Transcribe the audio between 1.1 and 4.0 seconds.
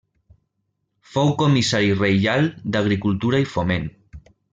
Fou comissari reial d'Agricultura i Foment.